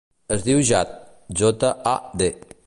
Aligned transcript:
Es 0.35 0.45
diu 0.47 0.63
Jad: 0.69 0.95
jota, 1.43 1.71
a, 1.95 1.95
de. 2.23 2.33